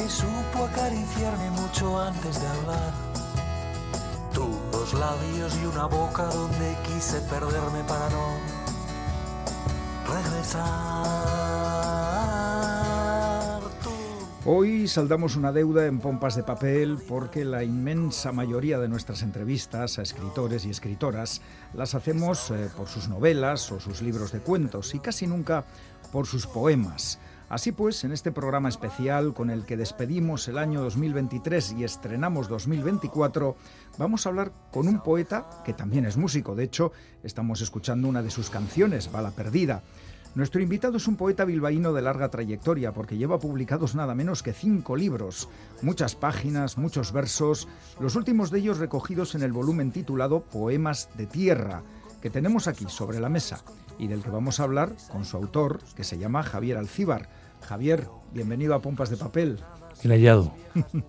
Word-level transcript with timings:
que 0.00 0.08
supo 0.08 0.64
acariciarme 0.64 1.50
mucho 1.50 2.00
antes 2.00 2.40
de 2.40 2.46
hablar. 2.46 2.92
Tú, 4.32 4.48
dos 4.72 4.94
labios 4.94 5.58
y 5.62 5.66
una 5.66 5.84
boca 5.86 6.24
donde 6.24 6.74
quise 6.86 7.20
perderme 7.22 7.84
para 7.86 8.08
no 8.08 8.38
regresar. 10.14 11.50
Hoy 14.46 14.88
saldamos 14.88 15.36
una 15.36 15.52
deuda 15.52 15.84
en 15.84 16.00
pompas 16.00 16.34
de 16.34 16.44
papel 16.44 16.96
porque 17.06 17.44
la 17.44 17.62
inmensa 17.62 18.32
mayoría 18.32 18.78
de 18.78 18.88
nuestras 18.88 19.20
entrevistas 19.22 19.98
a 19.98 20.02
escritores 20.02 20.64
y 20.64 20.70
escritoras 20.70 21.42
las 21.74 21.94
hacemos 21.94 22.50
eh, 22.50 22.70
por 22.74 22.88
sus 22.88 23.08
novelas 23.08 23.70
o 23.70 23.78
sus 23.80 24.00
libros 24.00 24.32
de 24.32 24.40
cuentos 24.40 24.94
y 24.94 24.98
casi 25.00 25.26
nunca 25.26 25.66
por 26.10 26.26
sus 26.26 26.46
poemas. 26.46 27.18
Así 27.50 27.72
pues, 27.72 28.04
en 28.04 28.12
este 28.12 28.30
programa 28.30 28.68
especial 28.68 29.34
con 29.34 29.50
el 29.50 29.66
que 29.66 29.76
despedimos 29.76 30.46
el 30.46 30.56
año 30.56 30.82
2023 30.82 31.74
y 31.78 31.82
estrenamos 31.82 32.48
2024, 32.48 33.56
vamos 33.98 34.24
a 34.24 34.28
hablar 34.28 34.52
con 34.70 34.86
un 34.86 35.02
poeta 35.02 35.48
que 35.64 35.72
también 35.72 36.04
es 36.04 36.16
músico. 36.16 36.54
De 36.54 36.62
hecho, 36.62 36.92
estamos 37.24 37.60
escuchando 37.60 38.06
una 38.06 38.22
de 38.22 38.30
sus 38.30 38.50
canciones, 38.50 39.10
Bala 39.10 39.32
Perdida. 39.32 39.82
Nuestro 40.36 40.60
invitado 40.60 40.98
es 40.98 41.08
un 41.08 41.16
poeta 41.16 41.44
bilbaíno 41.44 41.92
de 41.92 42.02
larga 42.02 42.28
trayectoria 42.28 42.92
porque 42.92 43.16
lleva 43.16 43.40
publicados 43.40 43.96
nada 43.96 44.14
menos 44.14 44.44
que 44.44 44.52
cinco 44.52 44.94
libros, 44.94 45.48
muchas 45.82 46.14
páginas, 46.14 46.78
muchos 46.78 47.10
versos, 47.10 47.66
los 47.98 48.14
últimos 48.14 48.52
de 48.52 48.60
ellos 48.60 48.78
recogidos 48.78 49.34
en 49.34 49.42
el 49.42 49.50
volumen 49.50 49.90
titulado 49.90 50.42
Poemas 50.42 51.08
de 51.16 51.26
Tierra, 51.26 51.82
que 52.22 52.30
tenemos 52.30 52.68
aquí 52.68 52.84
sobre 52.88 53.18
la 53.18 53.28
mesa 53.28 53.64
y 53.98 54.06
del 54.06 54.22
que 54.22 54.30
vamos 54.30 54.60
a 54.60 54.62
hablar 54.62 54.94
con 55.10 55.24
su 55.24 55.36
autor, 55.36 55.80
que 55.96 56.04
se 56.04 56.16
llama 56.16 56.44
Javier 56.44 56.78
Alcíbar. 56.78 57.39
Javier, 57.62 58.08
bienvenido 58.32 58.74
a 58.74 58.80
Pompas 58.80 59.10
de 59.10 59.16
Papel. 59.16 59.58
El 60.02 60.10
hallado. 60.10 60.52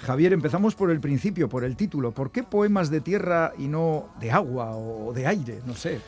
Javier, 0.00 0.32
empezamos 0.32 0.74
por 0.74 0.90
el 0.90 1.00
principio, 1.00 1.48
por 1.48 1.64
el 1.64 1.76
título. 1.76 2.12
¿Por 2.12 2.32
qué 2.32 2.42
poemas 2.42 2.90
de 2.90 3.00
tierra 3.00 3.52
y 3.56 3.68
no 3.68 4.08
de 4.20 4.30
agua 4.32 4.76
o 4.76 5.12
de 5.12 5.26
aire? 5.26 5.60
No 5.64 5.74
sé. 5.74 6.00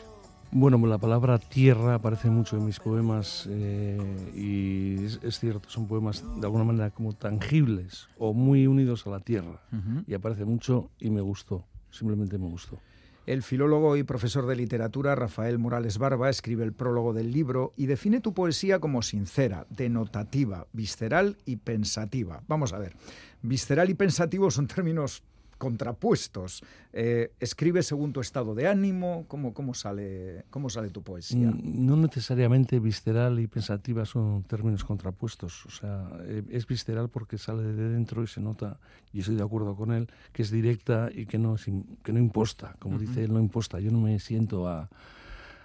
Bueno, 0.51 0.77
la 0.85 0.97
palabra 0.97 1.37
tierra 1.37 1.95
aparece 1.95 2.29
mucho 2.29 2.57
en 2.57 2.65
mis 2.65 2.79
poemas 2.79 3.47
eh, 3.49 3.97
y 4.35 5.03
es, 5.03 5.19
es, 5.23 5.39
cierto, 5.39 5.69
son 5.69 5.87
poemas 5.87 6.23
de 6.39 6.45
alguna 6.45 6.63
manera 6.63 6.91
como 6.91 7.13
tangibles 7.13 8.07
o 8.17 8.33
muy 8.33 8.67
unidos 8.67 9.05
a 9.07 9.09
la 9.09 9.19
tierra. 9.19 9.61
Uh 9.71 9.75
-huh. 9.75 10.03
Y 10.07 10.13
aparece 10.13 10.45
mucho 10.45 10.91
y 10.99 11.09
me 11.09 11.21
gustó, 11.21 11.65
simplemente 11.89 12.37
me 12.37 12.47
gustó. 12.47 12.79
El 13.25 13.41
filólogo 13.41 13.97
y 13.97 14.03
profesor 14.03 14.45
de 14.45 14.55
literatura 14.55 15.15
Rafael 15.15 15.57
Morales 15.57 15.97
Barba 15.97 16.29
escribe 16.29 16.63
el 16.63 16.73
prólogo 16.73 17.11
del 17.11 17.31
libro 17.31 17.73
y 17.75 17.87
define 17.87 18.21
tu 18.21 18.35
poesía 18.35 18.79
como 18.79 19.01
sincera, 19.01 19.65
denotativa, 19.71 20.67
visceral 20.73 21.37
y 21.43 21.55
pensativa. 21.55 22.43
Vamos 22.47 22.71
a 22.73 22.77
ver, 22.77 22.95
visceral 23.41 23.89
y 23.89 23.95
pensativo 23.95 24.51
son 24.51 24.67
términos 24.67 25.23
contrapuestos. 25.57 26.63
Eh, 26.93 27.31
¿Escribe 27.39 27.83
según 27.83 28.13
tu 28.13 28.21
estado 28.21 28.55
de 28.55 28.67
ánimo? 28.67 29.25
¿Cómo, 29.27 29.53
cómo, 29.53 29.73
sale, 29.73 30.45
¿Cómo 30.49 30.69
sale 30.69 30.89
tu 30.89 31.01
poesía? 31.01 31.53
No 31.63 31.95
necesariamente 31.97 32.79
visceral 32.79 33.39
y 33.39 33.47
pensativa 33.47 34.05
son 34.05 34.43
términos 34.43 34.83
contrapuestos. 34.83 35.65
O 35.65 35.69
sea, 35.71 36.09
eh, 36.23 36.43
es 36.49 36.67
visceral 36.67 37.09
porque 37.09 37.37
sale 37.37 37.63
de 37.63 37.89
dentro 37.89 38.23
y 38.23 38.27
se 38.27 38.41
nota, 38.41 38.79
y 39.13 39.19
estoy 39.19 39.35
de 39.35 39.43
acuerdo 39.43 39.75
con 39.75 39.91
él, 39.91 40.07
que 40.33 40.41
es 40.41 40.51
directa 40.51 41.09
y 41.13 41.25
que 41.25 41.37
no, 41.37 41.55
que 42.03 42.13
no 42.13 42.19
imposta. 42.19 42.75
Como 42.79 42.95
uh 42.95 42.99
-huh. 42.99 43.07
dice 43.07 43.23
él, 43.23 43.33
no 43.33 43.39
imposta. 43.39 43.79
Yo 43.79 43.91
no 43.91 43.99
me 43.99 44.19
siento 44.19 44.67
a... 44.67 44.89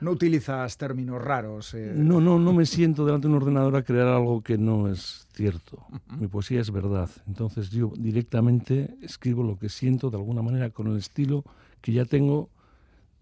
No 0.00 0.12
utilizas 0.12 0.76
términos 0.78 1.22
raros. 1.22 1.74
Eh. 1.74 1.92
No, 1.94 2.20
no, 2.20 2.38
no 2.38 2.52
me 2.52 2.64
siento 2.64 3.04
delante 3.04 3.28
de 3.28 3.34
un 3.34 3.42
ordenador 3.42 3.76
a 3.76 3.82
crear 3.82 4.08
algo 4.08 4.42
que 4.42 4.56
no 4.56 4.88
es 4.88 5.26
cierto. 5.34 5.84
Uh 5.90 5.94
-huh. 5.96 6.18
Mi 6.20 6.26
poesía 6.26 6.60
es 6.60 6.70
verdad. 6.70 7.10
Entonces 7.26 7.70
yo 7.70 7.92
directamente 7.98 8.96
escribo 9.02 9.42
lo 9.42 9.58
que 9.58 9.68
siento 9.68 10.10
de 10.10 10.16
alguna 10.16 10.42
manera 10.42 10.70
con 10.70 10.86
el 10.88 10.96
estilo 10.96 11.44
que 11.82 11.92
ya 11.92 12.04
tengo 12.04 12.48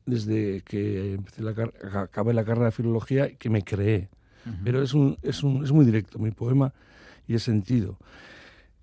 desde 0.07 0.63
que 0.63 1.15
empecé 1.15 1.43
la 1.43 1.51
acabé 2.03 2.33
la 2.33 2.45
carrera 2.45 2.67
de 2.67 2.73
filología 2.73 3.29
y 3.29 3.37
que 3.37 3.51
me 3.51 3.63
creé. 3.63 4.09
Uh 4.47 4.51
-huh. 4.51 4.61
Pero 4.65 4.83
es, 4.83 4.95
un, 4.95 5.19
es, 5.23 5.43
un, 5.43 5.65
es 5.65 5.73
muy 5.73 5.85
directo 5.85 6.19
mi 6.19 6.31
poema 6.31 6.73
y 7.27 7.35
es 7.35 7.43
sentido. 7.43 7.99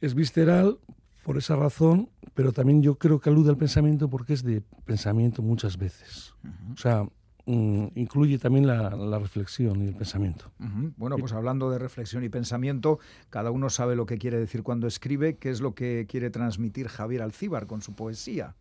Es 0.01 0.13
visceral 0.13 0.77
por 1.23 1.37
esa 1.37 1.55
razón, 1.55 2.09
pero 2.35 2.51
también 2.51 2.83
yo 2.83 2.95
creo 2.95 3.19
que 3.19 3.29
alude 3.29 3.49
al 3.49 3.57
pensamiento 3.57 4.09
porque 4.09 4.33
es 4.33 4.43
de 4.43 4.61
pensamiento 4.85 5.41
muchas 5.41 5.77
veces. 5.77 6.33
Uh 6.43 6.47
-huh. 6.47 6.73
O 6.73 6.77
sea, 6.77 7.09
incluye 7.47 8.39
también 8.39 8.65
la, 8.65 8.89
la, 8.89 9.19
reflexión 9.19 9.83
y 9.83 9.87
el 9.87 9.95
pensamiento. 9.95 10.51
Uh 10.59 10.63
-huh. 10.63 10.93
Bueno, 10.97 11.17
pues 11.17 11.31
hablando 11.33 11.69
de 11.69 11.77
reflexión 11.77 12.23
y 12.23 12.29
pensamiento, 12.29 12.99
cada 13.29 13.51
uno 13.51 13.69
sabe 13.69 13.95
lo 13.95 14.05
que 14.05 14.17
quiere 14.17 14.39
decir 14.39 14.63
cuando 14.63 14.87
escribe, 14.87 15.37
qué 15.37 15.51
es 15.51 15.61
lo 15.61 15.75
que 15.75 16.07
quiere 16.09 16.29
transmitir 16.31 16.87
Javier 16.87 17.21
Alcíbar 17.21 17.67
con 17.67 17.81
su 17.81 17.93
poesía. 17.93 18.55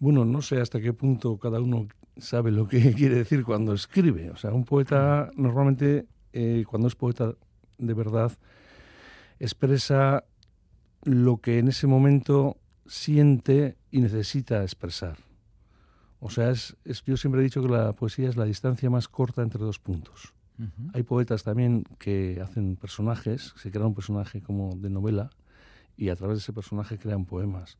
Bueno, 0.00 0.24
no 0.24 0.42
sé 0.42 0.60
hasta 0.60 0.80
qué 0.80 0.92
punto 0.92 1.36
cada 1.38 1.60
uno 1.60 1.86
sabe 2.16 2.50
lo 2.50 2.66
que 2.66 2.92
quiere 2.94 3.16
decir 3.16 3.44
cuando 3.44 3.74
escribe. 3.74 4.30
O 4.30 4.36
sea, 4.36 4.52
un 4.52 4.64
poeta 4.64 5.30
normalmente, 5.36 6.06
eh, 6.32 6.64
cuando 6.68 6.88
es 6.88 6.94
poeta 6.94 7.34
de 7.78 7.94
verdad, 7.94 8.32
expresa 9.38 10.24
lo 11.04 11.38
que 11.38 11.58
en 11.58 11.68
ese 11.68 11.86
momento 11.86 12.56
siente 12.86 13.76
y 13.90 14.00
necesita 14.00 14.62
expresar. 14.62 15.27
O 16.20 16.30
sea, 16.30 16.50
es, 16.50 16.76
es, 16.84 17.02
yo 17.04 17.16
siempre 17.16 17.40
he 17.40 17.44
dicho 17.44 17.62
que 17.62 17.68
la 17.68 17.92
poesía 17.92 18.28
es 18.28 18.36
la 18.36 18.44
distancia 18.44 18.90
más 18.90 19.08
corta 19.08 19.42
entre 19.42 19.60
dos 19.60 19.78
puntos. 19.78 20.34
Uh 20.58 20.64
-huh. 20.64 20.90
Hay 20.94 21.02
poetas 21.04 21.44
también 21.44 21.84
que 21.98 22.40
hacen 22.42 22.76
personajes, 22.76 23.54
se 23.56 23.70
crea 23.70 23.86
un 23.86 23.94
personaje 23.94 24.42
como 24.42 24.74
de 24.76 24.90
novela 24.90 25.30
y 25.96 26.08
a 26.08 26.16
través 26.16 26.38
de 26.38 26.42
ese 26.42 26.52
personaje 26.52 26.98
crean 26.98 27.24
poemas. 27.24 27.78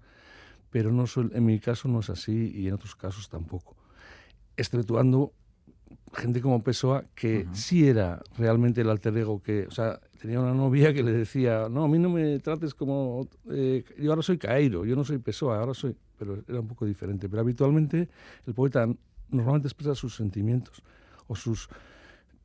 Pero 0.70 0.92
no 0.92 1.04
en 1.16 1.44
mi 1.44 1.58
caso 1.60 1.88
no 1.88 2.00
es 2.00 2.10
así 2.10 2.52
y 2.54 2.68
en 2.68 2.74
otros 2.74 2.94
casos 2.94 3.28
tampoco. 3.28 3.76
Exceptuando 4.56 5.32
gente 6.14 6.40
como 6.40 6.62
Pessoa 6.62 7.04
que 7.14 7.40
uh 7.40 7.50
-huh. 7.50 7.54
sí 7.54 7.88
era 7.88 8.22
realmente 8.36 8.80
el 8.80 8.90
alter 8.90 9.16
ego 9.16 9.42
que, 9.42 9.66
o 9.66 9.70
sea, 9.70 10.00
tenía 10.20 10.40
una 10.40 10.54
novia 10.54 10.92
que 10.92 11.02
le 11.02 11.12
decía, 11.12 11.68
no, 11.70 11.84
a 11.84 11.88
mí 11.88 11.98
no 11.98 12.10
me 12.10 12.38
trates 12.40 12.74
como, 12.74 13.28
eh, 13.50 13.84
yo 13.98 14.10
ahora 14.10 14.22
soy 14.22 14.38
Cairo, 14.38 14.84
yo 14.84 14.96
no 14.96 15.04
soy 15.04 15.18
Pessoa, 15.18 15.60
ahora 15.60 15.74
soy, 15.74 15.94
pero 16.18 16.42
era 16.48 16.60
un 16.60 16.68
poco 16.68 16.84
diferente. 16.84 17.28
Pero 17.28 17.40
habitualmente 17.40 18.08
el 18.46 18.54
poeta 18.54 18.86
normalmente 19.30 19.68
expresa 19.68 19.94
sus 19.94 20.16
sentimientos 20.16 20.82
o 21.26 21.36
sus 21.36 21.68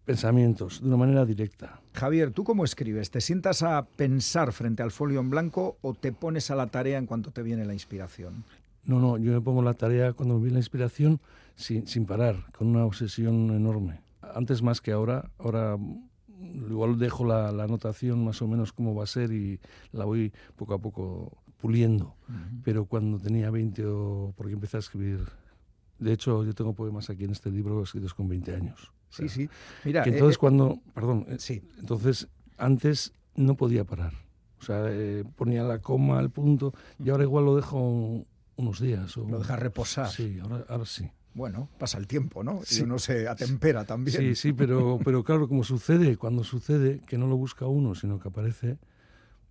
pensamientos 0.05 0.81
de 0.81 0.87
una 0.87 0.97
manera 0.97 1.25
directa. 1.25 1.79
Javier, 1.93 2.31
¿tú 2.31 2.43
cómo 2.43 2.65
escribes? 2.65 3.09
¿Te 3.09 3.21
sientas 3.21 3.63
a 3.63 3.85
pensar 3.85 4.51
frente 4.51 4.83
al 4.83 4.91
folio 4.91 5.19
en 5.21 5.29
blanco 5.29 5.77
o 5.81 5.93
te 5.93 6.11
pones 6.11 6.51
a 6.51 6.55
la 6.55 6.67
tarea 6.67 6.97
en 6.97 7.05
cuanto 7.05 7.31
te 7.31 7.41
viene 7.41 7.65
la 7.65 7.73
inspiración? 7.73 8.43
No, 8.85 8.99
no, 8.99 9.17
yo 9.17 9.31
me 9.31 9.39
pongo 9.39 9.61
la 9.61 9.73
tarea 9.73 10.11
cuando 10.11 10.35
me 10.35 10.41
viene 10.41 10.55
la 10.55 10.59
inspiración 10.59 11.21
sin, 11.55 11.87
sin 11.87 12.05
parar, 12.05 12.51
con 12.51 12.67
una 12.67 12.85
obsesión 12.85 13.51
enorme. 13.51 14.01
Antes 14.21 14.61
más 14.61 14.81
que 14.81 14.91
ahora, 14.91 15.29
ahora 15.37 15.77
igual 16.69 16.97
dejo 16.97 17.25
la, 17.25 17.51
la 17.51 17.63
anotación 17.63 18.23
más 18.23 18.41
o 18.41 18.47
menos 18.47 18.73
como 18.73 18.95
va 18.95 19.03
a 19.03 19.07
ser 19.07 19.31
y 19.31 19.59
la 19.91 20.05
voy 20.05 20.33
poco 20.55 20.73
a 20.73 20.79
poco 20.79 21.37
puliendo. 21.61 22.15
Uh 22.27 22.31
-huh. 22.31 22.61
Pero 22.63 22.85
cuando 22.85 23.19
tenía 23.19 23.49
20 23.49 23.85
o 23.85 24.33
porque 24.35 24.53
empecé 24.53 24.77
a 24.77 24.79
escribir, 24.81 25.19
de 25.99 26.13
hecho 26.13 26.43
yo 26.43 26.53
tengo 26.53 26.73
poemas 26.73 27.09
aquí 27.09 27.23
en 27.23 27.31
este 27.31 27.49
libro 27.49 27.81
escritos 27.83 28.13
con 28.13 28.27
20 28.27 28.55
años. 28.55 28.91
O 29.09 29.13
sea, 29.15 29.29
sí, 29.29 29.43
sí. 29.43 29.49
Mira, 29.85 30.03
que 30.03 30.09
entonces 30.09 30.35
eh, 30.35 30.39
cuando, 30.39 30.79
perdón, 30.93 31.25
eh, 31.29 31.37
sí. 31.39 31.61
entonces 31.79 32.27
antes 32.57 33.13
no 33.35 33.55
podía 33.55 33.85
parar. 33.85 34.13
O 34.59 34.65
sea, 34.65 34.85
eh, 34.89 35.23
ponía 35.35 35.63
la 35.63 35.79
coma, 35.79 36.19
el 36.19 36.29
punto, 36.29 36.73
y 36.97 37.09
ahora 37.09 37.23
igual 37.23 37.45
lo 37.45 37.55
dejo 37.55 38.25
unos 38.55 38.79
días. 38.79 39.17
O, 39.17 39.27
lo 39.27 39.39
deja 39.39 39.55
reposar. 39.55 40.09
Sí, 40.09 40.39
ahora, 40.41 40.65
ahora 40.69 40.85
sí. 40.85 41.09
Bueno, 41.33 41.67
pasa 41.79 41.97
el 41.97 42.07
tiempo, 42.07 42.43
¿no? 42.43 42.61
Sí. 42.63 42.81
Y 42.81 42.83
uno 42.83 42.99
se 42.99 43.27
atempera 43.27 43.85
también. 43.85 44.17
Sí, 44.17 44.35
sí, 44.35 44.53
pero, 44.53 44.99
pero 45.03 45.23
claro, 45.23 45.47
como 45.47 45.63
sucede, 45.63 46.17
cuando 46.17 46.43
sucede, 46.43 47.01
que 47.07 47.17
no 47.17 47.27
lo 47.27 47.37
busca 47.37 47.65
uno, 47.65 47.95
sino 47.95 48.19
que 48.19 48.27
aparece, 48.27 48.77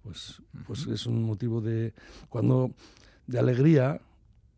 pues, 0.03 0.41
pues 0.67 0.87
es 0.87 1.07
un 1.07 1.25
motivo 1.25 1.61
de, 1.61 1.93
cuando, 2.29 2.73
de 3.27 3.39
alegría, 3.39 4.01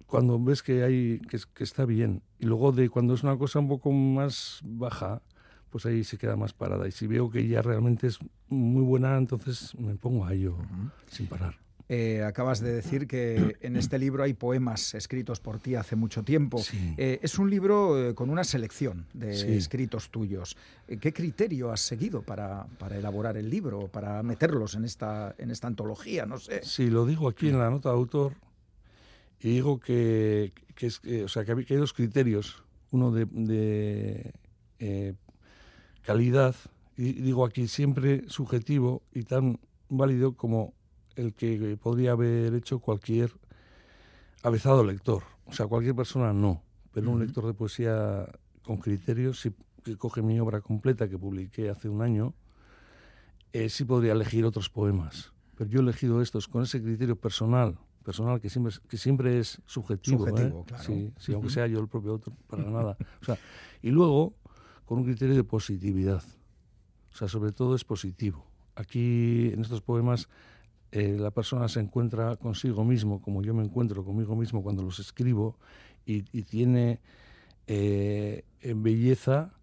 cuando 0.06 0.38
ves 0.38 0.62
que, 0.62 0.82
hay, 0.84 1.20
que, 1.20 1.38
que 1.54 1.64
está 1.64 1.86
bien. 1.86 2.22
Y 2.38 2.46
luego 2.46 2.72
de 2.72 2.90
cuando 2.90 3.14
es 3.14 3.22
una 3.22 3.38
cosa 3.38 3.58
un 3.58 3.68
poco 3.68 3.90
más 3.90 4.60
baja, 4.62 5.22
pues 5.70 5.86
ahí 5.86 6.04
se 6.04 6.18
queda 6.18 6.36
más 6.36 6.52
parada. 6.52 6.86
Y 6.86 6.92
si 6.92 7.06
veo 7.06 7.30
que 7.30 7.48
ya 7.48 7.62
realmente 7.62 8.06
es 8.06 8.18
muy 8.48 8.82
buena, 8.82 9.16
entonces 9.16 9.74
me 9.76 9.94
pongo 9.96 10.26
a 10.26 10.34
ello 10.34 10.56
uh 10.56 10.62
-huh. 10.62 10.90
sin 11.08 11.26
parar. 11.26 11.63
Eh, 11.88 12.22
acabas 12.22 12.60
de 12.60 12.72
decir 12.72 13.06
que 13.06 13.56
en 13.60 13.76
este 13.76 13.98
libro 13.98 14.22
hay 14.22 14.32
poemas 14.32 14.94
escritos 14.94 15.40
por 15.40 15.58
ti 15.58 15.74
hace 15.74 15.96
mucho 15.96 16.22
tiempo. 16.22 16.58
Sí. 16.58 16.94
Eh, 16.96 17.20
es 17.22 17.38
un 17.38 17.50
libro 17.50 18.10
eh, 18.10 18.14
con 18.14 18.30
una 18.30 18.42
selección 18.42 19.06
de 19.12 19.36
sí. 19.36 19.52
escritos 19.52 20.10
tuyos. 20.10 20.56
¿Qué 21.00 21.12
criterio 21.12 21.70
has 21.70 21.80
seguido 21.80 22.22
para, 22.22 22.66
para, 22.78 22.96
elaborar 22.96 23.36
el 23.36 23.50
libro, 23.50 23.88
para 23.88 24.22
meterlos 24.22 24.74
en 24.74 24.84
esta, 24.84 25.34
en 25.36 25.50
esta 25.50 25.66
antología? 25.66 26.24
No 26.24 26.38
sé. 26.38 26.62
Sí, 26.64 26.88
lo 26.88 27.04
digo 27.04 27.28
aquí 27.28 27.50
en 27.50 27.58
la 27.58 27.68
nota 27.68 27.90
de 27.90 27.96
autor 27.96 28.32
y 29.40 29.50
digo 29.50 29.78
que, 29.78 30.52
que, 30.74 30.86
es, 30.86 31.02
o 31.22 31.28
sea, 31.28 31.44
que 31.44 31.52
hay 31.52 31.76
dos 31.76 31.92
criterios. 31.92 32.62
uno 32.92 33.10
de, 33.10 34.32
eh, 34.78 35.14
calidad, 36.02 36.54
y 36.96 37.12
digo 37.12 37.44
aquí 37.44 37.68
siempre 37.68 38.24
subjetivo 38.28 39.02
y 39.12 39.24
tan 39.24 39.58
válido 39.88 40.34
como 40.34 40.72
el 41.16 41.34
que 41.34 41.76
podría 41.80 42.12
haber 42.12 42.54
hecho 42.54 42.78
cualquier 42.78 43.32
avezado 44.42 44.84
lector. 44.84 45.22
O 45.46 45.52
sea, 45.52 45.66
cualquier 45.66 45.94
persona 45.94 46.32
no, 46.32 46.62
pero 46.92 47.10
un 47.10 47.20
lector 47.20 47.46
de 47.46 47.54
poesía 47.54 48.26
con 48.62 48.78
criterios, 48.78 49.40
si, 49.40 49.52
que 49.82 49.96
coge 49.96 50.22
mi 50.22 50.40
obra 50.40 50.60
completa 50.60 51.08
que 51.08 51.18
publiqué 51.18 51.68
hace 51.70 51.88
un 51.88 52.02
año, 52.02 52.34
eh, 53.52 53.68
sí 53.68 53.84
podría 53.84 54.12
elegir 54.12 54.44
otros 54.44 54.70
poemas. 54.70 55.32
Pero 55.56 55.70
yo 55.70 55.80
he 55.80 55.82
elegido 55.82 56.20
estos 56.22 56.48
con 56.48 56.62
ese 56.62 56.82
criterio 56.82 57.16
personal, 57.16 57.78
personal 58.04 58.40
que 58.40 58.48
siempre, 58.48 58.74
que 58.88 58.96
siempre 58.96 59.38
es 59.38 59.60
subjetivo. 59.66 60.26
¿eh? 60.36 60.52
sí, 60.80 61.12
sí, 61.18 61.32
aunque 61.32 61.50
sea 61.50 61.66
yo 61.66 61.78
el 61.78 61.88
propio 61.88 62.12
autor, 62.12 62.34
para 62.48 62.64
nada. 62.64 62.96
O 63.22 63.24
sea, 63.24 63.38
y 63.82 63.90
luego, 63.90 64.34
con 64.84 64.98
un 64.98 65.04
criterio 65.04 65.36
de 65.36 65.44
positividad. 65.44 66.22
O 67.12 67.16
sea, 67.16 67.28
sobre 67.28 67.52
todo 67.52 67.76
es 67.76 67.84
positivo. 67.84 68.44
Aquí, 68.74 69.50
en 69.52 69.60
estos 69.60 69.82
poemas, 69.82 70.28
eh, 70.94 71.16
la 71.18 71.32
persona 71.32 71.66
se 71.66 71.80
encuentra 71.80 72.36
consigo 72.36 72.84
mismo, 72.84 73.20
como 73.20 73.42
yo 73.42 73.52
me 73.52 73.64
encuentro 73.64 74.04
conmigo 74.04 74.36
mismo 74.36 74.62
cuando 74.62 74.84
los 74.84 75.00
escribo, 75.00 75.58
y, 76.06 76.22
tiene 76.42 77.00
eh, 77.66 78.44
belleza 78.76 79.54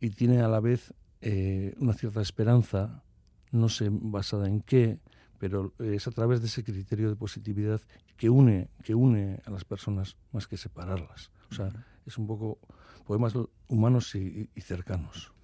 y 0.00 0.08
tiene 0.10 0.40
a 0.40 0.48
la 0.48 0.60
vez 0.60 0.94
eh, 1.20 1.74
una 1.78 1.92
cierta 1.92 2.22
esperanza, 2.22 3.02
no 3.50 3.68
sé 3.68 3.90
basada 3.90 4.48
en 4.48 4.62
qué, 4.62 4.98
pero 5.38 5.74
es 5.78 6.06
a 6.06 6.10
través 6.10 6.40
de 6.40 6.46
ese 6.46 6.64
criterio 6.64 7.10
de 7.10 7.16
positividad 7.16 7.82
que 8.16 8.30
une, 8.30 8.70
que 8.82 8.94
une 8.94 9.42
a 9.44 9.50
las 9.50 9.66
personas 9.66 10.16
más 10.32 10.46
que 10.46 10.56
separarlas. 10.56 11.32
O 11.50 11.54
sea, 11.54 11.68
es 12.06 12.16
un 12.16 12.26
poco 12.26 12.58
poemas 13.06 13.34
humanos 13.68 14.14
y, 14.14 14.48
cercanos. 14.58 15.34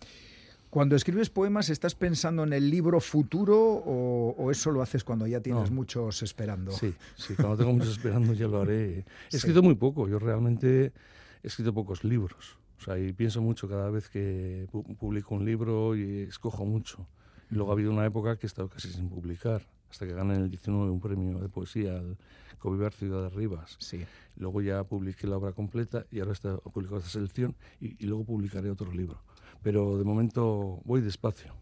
Cuando 0.71 0.97
escribes 0.97 1.31
poemas, 1.31 1.71
¿estás 1.71 1.95
pensando 1.95 2.43
en 2.43 2.53
el 2.53 2.71
libro 2.71 3.01
futuro 3.01 3.57
o, 3.59 4.51
eso 4.51 4.71
lo 4.71 4.83
haces 4.83 5.03
cuando 5.03 5.27
ya 5.27 5.41
tienes 5.41 5.71
muchos 5.71 6.23
esperando? 6.23 6.73
Sí, 6.73 6.95
sí, 7.17 7.35
cuando 7.35 7.57
tengo 7.57 7.73
muchos 7.73 7.93
esperando 7.97 8.35
ya 8.35 8.47
lo 8.49 8.61
haré. 8.61 9.05
He 9.33 9.37
escrito 9.37 9.63
muy 9.63 9.77
poco, 9.77 10.09
yo 10.09 10.19
realmente 10.19 10.93
he 11.43 11.47
escrito 11.47 11.73
pocos 11.73 12.05
libros. 12.05 12.59
O 12.79 12.85
sea, 12.85 12.99
y 12.99 13.13
pienso 13.13 13.41
mucho 13.41 13.69
cada 13.69 13.91
vez 13.91 14.09
que 14.09 14.69
publico 14.99 15.35
un 15.35 15.45
libro 15.45 15.97
y 15.97 16.23
escojo 16.23 16.67
mucho. 16.67 17.07
Y 17.51 17.55
luego 17.55 17.71
ha 17.71 17.75
habido 17.75 17.91
una 17.91 18.05
época 18.05 18.37
que 18.37 18.47
he 18.47 18.49
estado 18.49 18.69
casi 18.69 18.93
sin 18.93 19.09
publicar 19.09 19.67
hasta 19.91 20.07
que 20.07 20.13
gané 20.13 20.35
en 20.35 20.43
el 20.43 20.51
19 20.51 20.91
un 20.91 21.01
premio 21.01 21.39
de 21.39 21.49
poesía 21.49 21.97
al 21.97 22.19
Covivar 22.59 22.93
Ciudad 22.93 23.23
de 23.23 23.31
Rivas. 23.31 23.77
Sí. 23.79 24.05
Luego 24.37 24.61
ya 24.61 24.85
publiqué 24.85 25.27
la 25.27 25.39
obra 25.39 25.53
completa 25.53 26.05
y 26.11 26.21
ahora 26.21 26.33
está 26.33 26.59
publicado 26.59 26.99
esta 26.99 27.11
selección 27.11 27.57
y, 27.81 27.97
y 28.03 28.07
luego 28.07 28.25
publicaré 28.25 28.71
otro 28.71 28.93
libro. 28.93 29.19
Pero 29.63 29.99
de 29.99 30.05
momento 30.05 30.81
voy 30.85 31.01
despacio. 31.01 31.55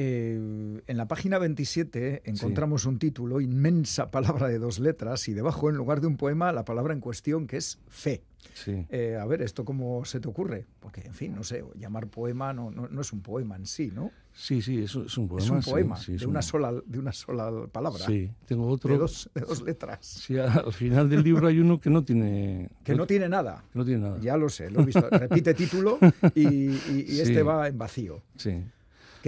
Eh, 0.00 0.80
en 0.86 0.96
la 0.96 1.08
página 1.08 1.40
27 1.40 2.22
encontramos 2.24 2.84
un 2.84 3.00
título, 3.00 3.40
inmensa 3.40 4.12
palabra 4.12 4.46
de 4.46 4.60
dos 4.60 4.78
letras, 4.78 5.26
y 5.26 5.34
debajo, 5.34 5.70
en 5.70 5.74
lugar 5.74 6.00
de 6.00 6.06
un 6.06 6.16
poema, 6.16 6.52
la 6.52 6.64
palabra 6.64 6.94
en 6.94 7.00
cuestión, 7.00 7.48
que 7.48 7.56
es 7.56 7.80
fe. 7.88 8.22
Sí. 8.54 8.86
Eh, 8.90 9.18
a 9.20 9.26
ver, 9.26 9.42
¿esto 9.42 9.64
cómo 9.64 10.04
se 10.04 10.20
te 10.20 10.28
ocurre? 10.28 10.66
Porque, 10.78 11.00
en 11.00 11.14
fin, 11.14 11.34
no 11.34 11.42
sé, 11.42 11.64
llamar 11.74 12.06
poema 12.06 12.52
no, 12.52 12.70
no, 12.70 13.00
es 13.00 13.12
un 13.12 13.22
poema 13.22 13.56
en 13.56 13.66
sí, 13.66 13.90
¿no? 13.92 14.12
Sí, 14.32 14.62
sí, 14.62 14.84
es, 14.84 14.94
es 14.94 15.18
un 15.18 15.26
poema. 15.26 15.42
Es 15.42 15.50
un 15.50 15.72
poema, 15.72 15.98
de, 16.06 16.26
una 16.26 16.42
sola, 16.42 16.72
de 16.86 16.98
una 17.00 17.12
sola 17.12 17.66
palabra. 17.66 18.06
Sí, 18.06 18.30
tengo 18.46 18.68
otro. 18.68 18.92
De 18.92 18.98
dos, 18.98 19.28
de 19.34 19.40
dos 19.40 19.62
letras. 19.62 20.06
Sí, 20.06 20.38
al 20.38 20.72
final 20.72 21.08
del 21.08 21.24
libro 21.24 21.48
hay 21.48 21.58
uno 21.58 21.80
que 21.80 21.90
no 21.90 22.04
tiene... 22.04 22.70
Que 22.84 22.94
no, 22.94 23.04
tiene 23.04 23.28
nada. 23.28 23.64
no 23.74 23.84
tiene 23.84 24.02
nada. 24.02 24.20
Ya 24.20 24.36
lo 24.36 24.48
sé, 24.48 24.70
lo 24.70 24.82
he 24.82 24.84
visto. 24.84 25.10
Repite 25.10 25.54
título 25.54 25.98
y, 26.36 26.68
este 27.20 27.42
va 27.42 27.66
en 27.66 27.76
vacío. 27.76 28.22
Sí. 28.36 28.62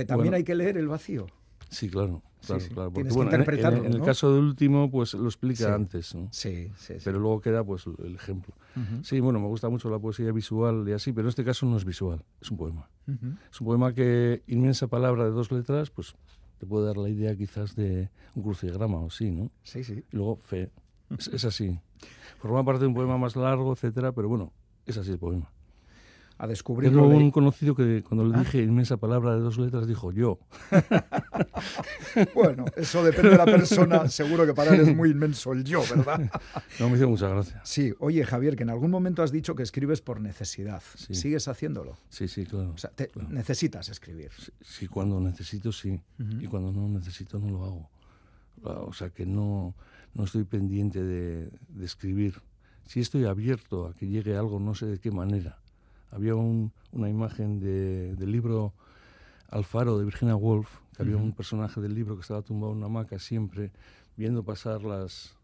Que 0.01 0.07
también 0.07 0.35
hay 0.35 0.45
que 0.45 0.55
leer 0.55 0.77
el 0.77 0.89
vacío. 0.89 1.27
Sí, 1.69 1.89
claro. 1.89 2.23
Claro, 2.47 2.65
claro. 2.73 2.91
Tienes 2.93 3.15
que 3.15 3.23
interpretarlo, 3.23 3.85
en, 3.85 3.93
el 3.93 4.03
caso 4.03 4.35
del 4.35 4.45
último, 4.45 4.91
pues 4.91 5.13
lo 5.13 5.27
explica 5.27 5.75
antes, 5.75 6.15
¿no? 6.15 6.29
Sí, 6.33 6.73
sí, 6.77 6.95
Pero 7.05 7.19
luego 7.19 7.41
queda 7.41 7.63
pues 7.63 7.85
el 7.87 8.15
ejemplo. 8.15 8.55
Sí, 9.03 9.21
bueno, 9.21 9.41
me 9.41 9.47
gusta 9.47 9.69
mucho 9.69 9.91
la 9.91 9.99
poesía 9.99 10.33
visual 10.33 10.89
y 10.89 10.93
así, 10.93 11.13
pero 11.13 11.27
en 11.27 11.31
este 11.31 11.45
caso 11.45 11.67
no 11.67 11.77
es 11.77 11.85
visual, 11.85 12.25
es 12.41 12.51
un 12.51 12.57
poema. 12.57 12.89
Es 13.53 13.61
un 13.61 13.67
poema 13.67 13.93
que, 13.93 14.43
inmensa 14.47 14.87
palabra 14.87 15.25
de 15.25 15.31
dos 15.31 15.53
letras, 15.53 15.91
pues 15.91 16.15
te 16.59 16.67
puede 16.67 16.87
dar 16.87 16.97
la 16.97 17.09
idea 17.09 17.37
quizás 17.37 17.77
de 17.77 18.09
un 18.35 18.43
crucigrama 18.43 19.01
o 19.01 19.11
sí, 19.11 19.31
¿no? 19.31 19.51
Sí, 19.63 19.85
sí. 19.85 20.05
Y 20.11 20.17
luego 20.17 20.37
fe. 20.37 20.71
Es, 21.11 21.29
es 21.29 21.45
así. 21.45 21.79
Forma 22.39 22.65
parte 22.65 22.81
de 22.81 22.87
un 22.87 22.95
poema 22.95 23.19
más 23.19 23.37
largo, 23.37 23.73
etcétera, 23.73 24.13
pero 24.13 24.29
bueno, 24.29 24.53
es 24.87 24.97
así 24.97 25.11
el 25.11 25.19
poema 25.19 25.51
a 26.41 26.47
descubrir. 26.47 26.91
Tengo 26.91 27.07
un 27.07 27.31
conocido 27.31 27.75
que 27.75 28.03
cuando 28.03 28.25
le 28.25 28.35
¿Ah? 28.35 28.39
dije 28.39 28.63
inmensa 28.63 28.97
palabra 28.97 29.35
de 29.35 29.41
dos 29.41 29.59
letras 29.59 29.87
dijo 29.87 30.11
yo. 30.11 30.39
bueno, 32.35 32.65
eso 32.77 33.05
depende 33.05 33.33
de 33.33 33.37
la 33.37 33.45
persona. 33.45 34.09
Seguro 34.09 34.47
que 34.47 34.55
para 34.55 34.75
él 34.75 34.81
es 34.81 34.97
muy 34.97 35.11
inmenso 35.11 35.53
el 35.53 35.65
yo, 35.65 35.83
¿verdad? 35.95 36.31
no, 36.81 36.89
me 36.89 36.97
hizo 36.97 37.11
mucha 37.11 37.29
gracia. 37.29 37.61
Sí, 37.63 37.93
oye 37.99 38.25
Javier, 38.25 38.57
que 38.57 38.63
en 38.63 38.71
algún 38.71 38.91
momento 38.91 39.23
has 39.23 39.33
dicho 39.33 39.55
que 39.55 39.63
escribes 39.63 40.01
por 40.01 40.23
necesidad. 40.23 40.83
¿Sigues 40.97 41.47
haciéndolo? 41.47 41.99
Sí, 42.09 42.27
sí, 42.27 42.47
claro. 42.47 42.73
O 42.75 42.79
sea, 42.79 42.91
necesitas 43.29 43.91
escribir. 43.91 44.31
Sí, 44.63 44.89
cuando 44.89 45.21
necesito 45.21 45.73
sí. 45.73 46.01
Y 46.19 46.47
cuando 46.47 46.73
no 46.73 46.89
necesito 46.89 47.39
no 47.39 47.51
lo 47.51 47.65
hago. 47.65 47.91
O 48.89 48.95
sea, 48.95 49.11
que 49.11 49.27
no, 49.27 49.75
no 50.15 50.25
estoy 50.25 50.45
pendiente 50.45 51.03
de, 51.03 51.51
de 51.69 51.85
escribir. 51.85 52.41
Si 52.87 53.01
estoy 53.01 53.27
abierto 53.27 53.87
a 53.87 53.95
que 53.95 54.09
llegue 54.09 54.39
algo, 54.39 54.59
no 54.59 54.75
sé 54.75 54.87
de 54.87 54.99
qué 54.99 55.11
manera 55.11 55.59
había 56.11 56.35
una 56.35 57.09
imagen 57.09 57.61
del 57.61 58.31
libro 58.31 58.75
Alfaro 59.49 59.99
de 59.99 60.05
Virginia 60.05 60.37
Woolf, 60.37 60.69
que 60.97 61.03
había 61.03 61.17
un 61.17 61.33
personaje 61.33 61.81
del 61.81 61.95
libro 61.95 62.17
que 62.17 62.23
estaba 62.23 62.43
tumbado 62.43 62.73
en 62.73 62.79
una 62.79 62.87
hamaca 62.87 63.19
siempre 63.19 63.73
viendo 64.17 64.45
pasar 64.45 64.83
las, 64.83 65.37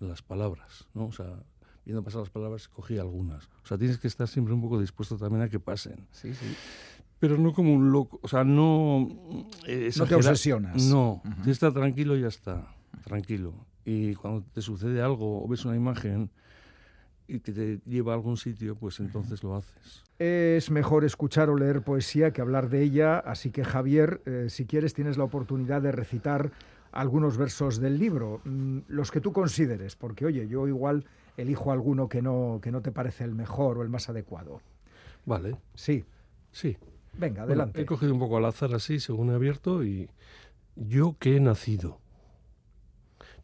las 0.00 0.22
palabras, 0.22 0.86
¿no? 0.94 1.06
O 1.06 1.12
sea, 1.12 1.42
viendo 1.84 2.02
pasar 2.02 2.20
las 2.20 2.30
palabras, 2.30 2.68
cogía 2.68 3.00
algunas. 3.00 3.46
O 3.64 3.66
sea, 3.66 3.78
tienes 3.78 3.98
que 3.98 4.08
estar 4.08 4.28
siempre 4.28 4.52
un 4.54 4.60
poco 4.60 4.80
dispuesto 4.80 5.16
también 5.16 5.42
a 5.42 5.48
que 5.48 5.58
pasen. 5.58 6.06
Sí, 6.10 6.34
sí. 6.34 6.54
Pero 7.18 7.36
no 7.36 7.52
como 7.52 7.72
un 7.74 7.90
loco, 7.90 8.20
o 8.22 8.28
sea, 8.28 8.44
no... 8.44 9.08
Eh, 9.66 9.90
no 9.96 10.06
te 10.06 10.14
obsesionas. 10.14 10.84
No, 10.84 11.22
uh 11.24 11.50
estar 11.50 11.72
tranquilo 11.72 12.16
y 12.16 12.20
ya 12.20 12.28
está, 12.28 12.68
tranquilo. 13.04 13.54
Y 13.84 14.14
cuando 14.14 14.42
te 14.52 14.62
sucede 14.62 15.00
algo 15.00 15.42
o 15.42 15.48
ves 15.48 15.64
una 15.64 15.74
imagen 15.74 16.30
y 17.28 17.40
que 17.40 17.52
te 17.52 17.80
lleva 17.84 18.12
a 18.12 18.16
algún 18.16 18.36
sitio, 18.36 18.74
pues 18.74 18.98
entonces 19.00 19.44
lo 19.44 19.54
haces. 19.54 20.02
Es 20.18 20.70
mejor 20.70 21.04
escuchar 21.04 21.50
o 21.50 21.56
leer 21.56 21.82
poesía 21.82 22.32
que 22.32 22.40
hablar 22.40 22.70
de 22.70 22.82
ella, 22.82 23.18
así 23.18 23.50
que 23.50 23.64
Javier, 23.64 24.22
eh, 24.24 24.46
si 24.48 24.64
quieres 24.64 24.94
tienes 24.94 25.18
la 25.18 25.24
oportunidad 25.24 25.82
de 25.82 25.92
recitar 25.92 26.50
algunos 26.90 27.36
versos 27.36 27.78
del 27.78 27.98
libro, 27.98 28.40
mm, 28.44 28.78
los 28.88 29.10
que 29.10 29.20
tú 29.20 29.32
consideres, 29.32 29.94
porque 29.94 30.24
oye, 30.24 30.48
yo 30.48 30.66
igual 30.66 31.04
elijo 31.36 31.70
alguno 31.70 32.08
que 32.08 32.22
no, 32.22 32.60
que 32.62 32.72
no 32.72 32.80
te 32.80 32.90
parece 32.90 33.24
el 33.24 33.34
mejor 33.34 33.78
o 33.78 33.82
el 33.82 33.90
más 33.90 34.08
adecuado. 34.08 34.60
Vale. 35.26 35.56
Sí. 35.74 36.04
Sí. 36.50 36.76
Venga, 37.12 37.42
adelante. 37.42 37.80
he 37.80 37.86
cogido 37.86 38.12
un 38.12 38.18
poco 38.18 38.38
al 38.38 38.44
azar 38.46 38.74
así, 38.74 39.00
según 39.00 39.30
he 39.30 39.34
abierto, 39.34 39.84
y 39.84 40.08
yo 40.76 41.16
que 41.18 41.36
he 41.36 41.40
nacido. 41.40 42.00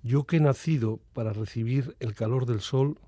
Yo 0.02 0.24
que 0.24 0.36
he 0.36 0.40
nacido 0.40 1.00
para 1.12 1.32
recibir 1.32 1.96
el 1.98 2.14
calor 2.14 2.46
del 2.46 2.60
sol, 2.60 2.98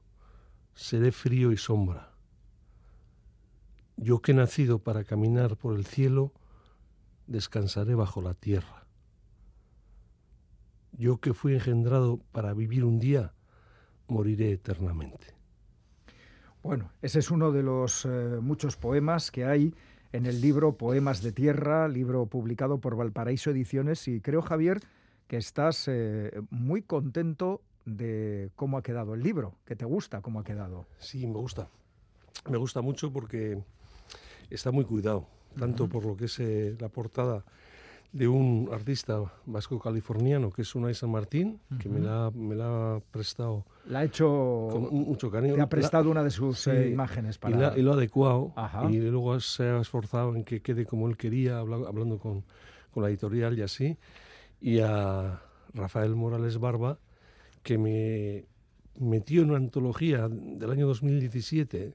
seré 0.76 1.10
frío 1.10 1.50
y 1.50 1.56
sombra 1.56 2.16
yo 3.96 4.20
que 4.20 4.32
he 4.32 4.34
nacido 4.34 4.78
para 4.78 5.04
caminar 5.04 5.56
por 5.56 5.74
el 5.74 5.86
cielo, 5.86 6.32
descansaré 7.26 7.94
bajo 7.94 8.20
la 8.20 8.34
tierra. 8.34 8.86
Yo 10.92 11.18
que 11.18 11.34
fui 11.34 11.54
engendrado 11.54 12.20
para 12.32 12.54
vivir 12.54 12.84
un 12.84 12.98
día, 12.98 13.32
moriré 14.06 14.52
eternamente. 14.52 15.34
Bueno, 16.62 16.92
ese 17.02 17.20
es 17.20 17.30
uno 17.30 17.52
de 17.52 17.62
los 17.62 18.04
eh, 18.04 18.38
muchos 18.40 18.76
poemas 18.76 19.30
que 19.30 19.44
hay 19.44 19.74
en 20.12 20.26
el 20.26 20.40
libro 20.40 20.76
Poemas 20.76 21.22
de 21.22 21.32
Tierra, 21.32 21.88
libro 21.88 22.26
publicado 22.26 22.80
por 22.80 22.96
Valparaíso 22.96 23.50
Ediciones, 23.50 24.08
y 24.08 24.20
creo, 24.20 24.42
Javier, 24.42 24.80
que 25.26 25.36
estás 25.36 25.88
eh, 25.88 26.32
muy 26.50 26.82
contento 26.82 27.62
de 27.86 28.50
cómo 28.56 28.76
ha 28.76 28.82
quedado 28.82 29.14
el 29.14 29.22
libro, 29.22 29.54
que 29.64 29.76
te 29.76 29.86
gusta 29.86 30.20
cómo 30.20 30.40
ha 30.40 30.44
quedado. 30.44 30.86
Sí, 30.98 31.26
me 31.26 31.38
gusta. 31.38 31.68
Me 32.50 32.58
gusta 32.58 32.82
mucho 32.82 33.12
porque 33.12 33.58
está 34.50 34.70
muy 34.70 34.84
cuidado, 34.84 35.26
tanto 35.58 35.88
por 35.88 36.04
lo 36.04 36.16
que 36.16 36.26
es 36.26 36.38
eh, 36.40 36.76
la 36.78 36.88
portada 36.88 37.44
de 38.12 38.28
un 38.28 38.70
artista 38.72 39.20
vasco-californiano 39.44 40.50
que 40.50 40.62
es 40.62 40.74
Unai 40.74 40.94
San 40.94 41.10
Martín, 41.10 41.60
que 41.78 41.88
me 41.88 42.00
la, 42.00 42.30
me 42.34 42.54
la, 42.54 42.96
ha 42.96 43.00
prestado. 43.00 43.64
La 43.86 44.00
ha 44.00 44.04
hecho. 44.04 44.68
Con 44.70 44.92
mucho 44.92 45.30
cariño. 45.30 45.54
Te 45.54 45.60
ha 45.60 45.68
prestado 45.68 46.10
una 46.10 46.22
de 46.22 46.30
sus 46.30 46.66
eh, 46.66 46.88
imágenes 46.88 47.38
para. 47.38 47.76
Y, 47.76 47.82
lo 47.82 47.92
ha 47.92 47.94
adecuado. 47.94 48.54
Y 48.88 48.98
luego 48.98 49.38
se 49.40 49.64
ha 49.64 49.80
esforzado 49.80 50.34
en 50.34 50.44
que 50.44 50.60
quede 50.60 50.86
como 50.86 51.08
él 51.08 51.16
quería, 51.16 51.58
hablando 51.58 52.18
con, 52.18 52.44
con 52.92 53.02
la 53.02 53.10
editorial 53.10 53.58
y 53.58 53.62
así. 53.62 53.98
Y 54.60 54.80
a 54.80 55.42
Rafael 55.74 56.14
Morales 56.16 56.58
Barba, 56.58 56.98
que 57.66 57.78
me 57.78 58.44
metió 59.00 59.42
en 59.42 59.48
una 59.50 59.58
antología 59.58 60.28
del 60.30 60.70
año 60.70 60.86
2017 60.86 61.94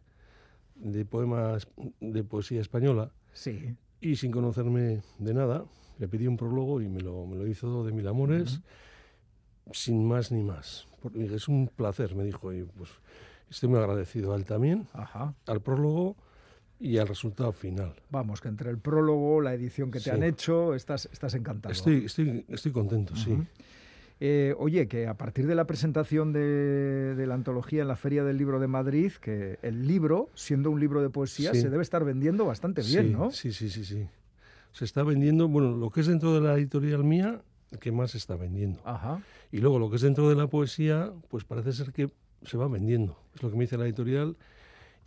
de 0.76 1.06
poemas 1.06 1.66
de 2.02 2.24
poesía 2.26 2.60
española. 2.60 3.12
Sí. 3.32 3.74
Y 4.02 4.18
sin 4.18 4.32
conocerme 4.32 5.02
de 5.18 5.34
nada, 5.34 5.64
le 5.98 6.10
pedí 6.10 6.28
un 6.28 6.36
prólogo 6.36 6.82
y 6.82 6.90
me 6.90 7.00
lo, 7.00 7.26
me 7.26 7.38
lo 7.38 7.48
hizo 7.48 7.86
de 7.86 7.94
mil 7.94 8.06
amores, 8.10 8.60
sin 9.72 10.06
más 10.06 10.30
ni 10.34 10.44
más. 10.44 10.90
Porque 11.02 11.24
es 11.34 11.48
un 11.48 11.70
placer, 11.70 12.16
me 12.16 12.26
dijo, 12.26 12.52
y 12.52 12.64
pues 12.64 12.90
estoy 13.50 13.70
muy 13.70 13.80
agradecido 13.80 14.34
a 14.34 14.36
él 14.36 14.44
también, 14.44 14.88
Ajá. 14.92 15.34
al 15.46 15.62
prólogo 15.62 16.18
y 16.82 16.98
al 16.98 17.08
resultado 17.08 17.54
final. 17.54 17.94
Vamos, 18.10 18.42
que 18.42 18.50
entre 18.50 18.70
el 18.72 18.78
prólogo, 18.78 19.40
la 19.40 19.54
edición 19.54 19.90
que 19.90 20.00
te 20.00 20.06
Sí. 20.06 20.10
han 20.10 20.24
hecho, 20.24 20.74
estás, 20.76 21.08
estás 21.14 21.34
encantado. 21.36 21.72
Estoy, 21.72 22.06
estoy, 22.06 22.44
estoy 22.50 22.72
contento, 22.74 23.16
sí. 23.16 23.38
Eh, 24.24 24.54
oye, 24.60 24.88
que 24.88 25.08
a 25.08 25.16
partir 25.16 25.48
de 25.48 25.56
la 25.56 25.66
presentación 25.66 26.32
de, 26.32 27.16
de 27.16 27.26
la 27.26 27.34
antología 27.34 27.82
en 27.82 27.88
la 27.88 27.96
Feria 27.96 28.24
del 28.24 28.38
Libro 28.38 28.60
de 28.60 28.68
Madrid, 28.68 29.12
que 29.20 29.58
el 29.64 29.88
libro, 29.88 30.30
siendo 30.36 30.70
un 30.70 30.80
libro 30.80 31.02
de 31.02 31.10
poesía, 31.10 31.54
Sí. 31.56 31.62
se 31.62 31.72
debe 31.72 31.82
estar 31.82 32.06
vendiendo 32.06 32.46
bastante 32.46 32.84
bien, 32.84 33.08
sí, 33.08 33.12
¿no? 33.14 33.32
Sí, 33.32 33.52
sí, 33.52 33.70
sí, 33.72 33.84
sí. 33.84 34.08
Se 34.74 34.86
está 34.86 35.02
vendiendo, 35.02 35.48
bueno, 35.48 35.76
lo 35.76 35.90
que 35.90 36.02
es 36.02 36.08
dentro 36.08 36.36
de 36.36 36.42
la 36.42 36.54
editorial 36.54 37.04
mía, 37.04 37.42
que 37.80 37.92
más 37.92 38.12
se 38.12 38.20
está 38.20 38.36
vendiendo. 38.36 38.80
Ajá. 38.86 39.22
Y 39.52 39.58
luego 39.58 39.80
lo 39.80 39.90
que 39.90 39.96
es 39.96 40.02
dentro 40.04 40.30
de 40.30 40.36
la 40.36 40.46
poesía, 40.46 41.12
pues 41.30 41.44
parece 41.44 41.74
ser 41.74 41.92
que 41.92 42.12
se 42.44 42.58
va 42.58 42.68
vendiendo. 42.68 43.18
Es 43.34 43.42
lo 43.42 43.50
que 43.50 43.56
me 43.58 43.64
dice 43.64 43.76
la 43.78 43.86
editorial. 43.86 44.38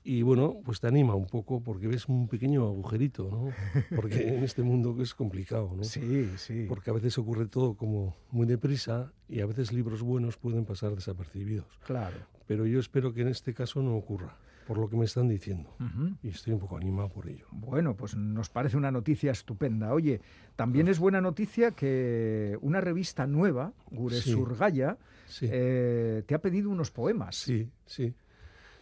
Y 0.06 0.20
bueno, 0.20 0.58
pues 0.62 0.80
te 0.80 0.86
anima 0.86 1.14
un 1.14 1.26
poco 1.26 1.62
porque 1.62 1.88
ves 1.88 2.06
un 2.08 2.28
pequeño 2.28 2.66
agujerito, 2.66 3.30
¿no? 3.30 3.48
Porque 3.96 4.28
en 4.36 4.44
este 4.44 4.62
mundo 4.62 4.94
es 5.00 5.14
complicado, 5.14 5.72
¿no? 5.74 5.82
Sí, 5.82 6.30
sí. 6.36 6.66
Porque 6.68 6.90
a 6.90 6.92
veces 6.92 7.16
ocurre 7.16 7.46
todo 7.46 7.74
como 7.74 8.14
muy 8.30 8.46
deprisa 8.46 9.12
y 9.28 9.40
a 9.40 9.46
veces 9.46 9.72
libros 9.72 10.02
buenos 10.02 10.36
pueden 10.36 10.66
pasar 10.66 10.94
desapercibidos. 10.94 11.66
Claro. 11.86 12.18
Pero 12.46 12.66
yo 12.66 12.78
espero 12.80 13.14
que 13.14 13.22
en 13.22 13.28
este 13.28 13.54
caso 13.54 13.80
no 13.82 13.96
ocurra, 13.96 14.36
por 14.66 14.76
lo 14.76 14.90
que 14.90 14.96
me 14.98 15.06
están 15.06 15.26
diciendo. 15.28 15.74
Y 16.22 16.28
estoy 16.28 16.52
un 16.52 16.58
poco 16.60 16.76
animado 16.76 17.08
por 17.08 17.26
ello. 17.26 17.46
Bueno, 17.50 17.96
pues 17.96 18.14
nos 18.14 18.50
parece 18.50 18.76
una 18.76 18.90
noticia 18.90 19.32
estupenda. 19.32 19.94
Oye, 19.94 20.20
también 20.54 20.88
es 20.88 20.98
buena 20.98 21.22
noticia 21.22 21.70
que 21.70 22.58
una 22.60 22.82
revista 22.82 23.26
nueva, 23.26 23.72
Gure 23.90 24.20
Sí. 24.20 24.32
Surgaya, 24.32 24.98
Sí. 25.26 25.46
eh, 25.50 26.22
te 26.26 26.34
ha 26.34 26.38
pedido 26.42 26.68
unos 26.68 26.90
poemas. 26.90 27.36
Sí, 27.36 27.70
sí. 27.86 28.12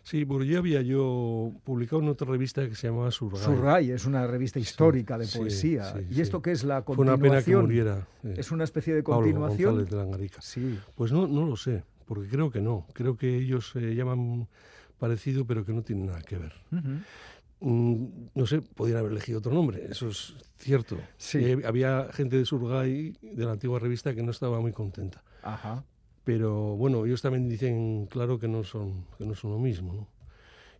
Sí, 0.04 0.24
porque 0.24 0.48
ya 0.48 0.58
había 0.58 0.82
yo 0.82 1.52
publicado 1.64 2.02
en 2.02 2.08
otra 2.08 2.26
revista 2.28 2.68
que 2.68 2.74
se 2.74 2.88
llamaba 2.88 3.10
Surgay. 3.12 3.40
Surgay 3.42 3.90
es 3.92 4.04
una 4.04 4.26
revista 4.26 4.58
histórica 4.58 5.16
de 5.16 5.26
sí, 5.26 5.38
poesía. 5.38 5.92
sí, 5.92 6.06
¿Y 6.10 6.20
esto 6.20 6.42
qué 6.42 6.50
es 6.52 6.64
la 6.64 6.82
Fue 6.82 6.96
una 6.96 7.12
continuación? 7.12 7.20
pena 7.30 7.44
que 7.44 7.56
muriera. 7.62 8.08
eh, 8.24 8.34
¿Es 8.36 8.50
una 8.50 8.64
especie 8.64 8.94
de 8.94 9.02
Pablo 9.02 9.18
continuación? 9.22 9.70
González 9.76 9.90
de 9.90 9.96
Langarica. 9.96 10.40
Sí. 10.42 10.78
Pues 10.96 11.12
no, 11.12 11.28
no 11.28 11.46
lo 11.46 11.56
sé, 11.56 11.84
porque 12.06 12.28
creo 12.28 12.50
que 12.50 12.60
no. 12.60 12.86
Creo 12.94 13.16
que 13.16 13.36
ellos 13.36 13.70
se 13.70 13.94
llaman 13.94 14.48
parecido, 14.98 15.44
pero 15.46 15.64
que 15.64 15.72
no 15.72 15.82
tienen 15.82 16.06
nada 16.06 16.20
que 16.22 16.36
ver. 16.36 16.52
Mm, 17.60 18.06
no 18.34 18.46
sé, 18.46 18.60
podrían 18.60 18.98
haber 18.98 19.12
elegido 19.12 19.38
otro 19.38 19.52
nombre, 19.52 19.86
eso 19.88 20.08
es 20.08 20.34
cierto. 20.58 20.98
Sí. 21.16 21.38
Eh, 21.38 21.62
había 21.64 22.08
gente 22.12 22.36
de 22.36 22.44
Surgay, 22.44 23.12
de 23.22 23.44
la 23.44 23.52
antigua 23.52 23.78
revista, 23.78 24.12
que 24.14 24.22
no 24.24 24.32
estaba 24.32 24.60
muy 24.60 24.72
contenta. 24.72 25.22
Ajá. 25.44 25.84
Pero 26.24 26.76
bueno, 26.76 27.04
ellos 27.04 27.20
también 27.20 27.48
dicen, 27.48 28.06
claro, 28.06 28.38
que 28.38 28.48
no 28.48 28.62
son, 28.62 29.04
que 29.18 29.24
no 29.24 29.34
son 29.34 29.52
lo 29.52 29.58
mismo, 29.58 29.92
¿no? 29.92 30.06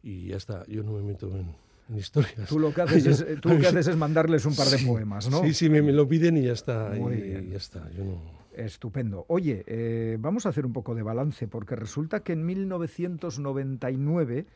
Y 0.03 0.29
ya 0.29 0.37
está, 0.37 0.65
yo 0.67 0.83
no 0.83 0.93
me 0.93 1.03
meto 1.03 1.29
en, 1.37 1.55
en 1.89 1.99
historias. 1.99 2.49
Tú 2.49 2.59
lo 2.59 2.73
que 2.73 2.83
haces, 2.83 3.07
es, 3.21 3.21
eh, 3.23 3.37
tú 3.41 3.51
lo 3.51 3.59
que 3.59 3.67
haces 3.67 3.89
es 3.89 3.97
mandarles 3.97 4.47
un 4.47 4.55
par 4.55 4.69
de 4.69 4.79
Sí, 4.79 4.87
poemas, 4.87 5.29
¿no? 5.31 5.43
Sí, 5.43 5.55
sí, 5.55 5.69
me, 5.69 5.83
me 5.83 5.93
lo 5.93 6.09
piden 6.09 6.37
y 6.37 6.43
ya 6.43 6.53
está. 6.53 6.91
Muy 6.97 7.15
y, 7.15 7.23
bien. 7.23 7.51
ya 7.51 7.57
está, 7.57 7.91
yo 7.91 8.05
no... 8.05 8.43
Estupendo. 8.55 9.25
Oye, 9.29 9.65
eh, 9.67 10.19
vamos 10.21 10.45
a 10.45 10.51
hacer 10.51 10.67
un 10.67 10.73
poco 10.73 10.95
de 10.95 11.03
balance, 11.03 11.49
porque 11.49 11.75
resulta 11.75 12.21
que 12.21 12.35
en 12.35 12.45
1999 12.45 14.47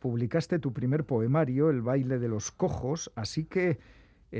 publicaste 0.00 0.58
tu 0.58 0.72
primer 0.72 1.04
poemario, 1.04 1.70
El 1.70 1.80
baile 1.80 2.18
de 2.18 2.28
los 2.28 2.50
cojos, 2.50 3.12
así 3.14 3.44
que 3.44 3.78